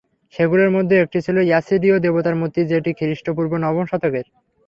[0.33, 4.25] সেগুলোর মধ্যে একটি ছিল অ্যাসিরীয় দেবতার মূর্তি, যেটি খ্রিষ্টপূর্ব নবম শতকের।